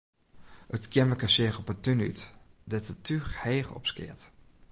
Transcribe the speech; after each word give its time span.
It 0.75 0.85
keammerke 0.91 1.29
seach 1.33 1.57
op 1.61 1.67
'e 1.69 1.75
tún 1.83 2.01
út, 2.07 2.19
dêr't 2.69 2.91
it 2.93 3.01
túch 3.05 3.29
heech 3.43 3.71
opskeat. 3.77 4.21